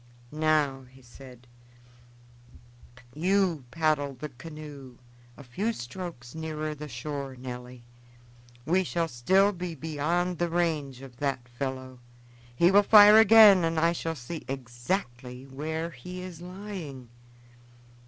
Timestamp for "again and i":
13.19-13.91